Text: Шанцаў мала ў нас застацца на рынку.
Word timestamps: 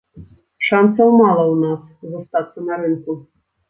Шанцаў 0.69 1.13
мала 1.21 1.43
ў 1.53 1.69
нас 1.69 1.79
застацца 2.17 2.59
на 2.71 2.85
рынку. 2.85 3.23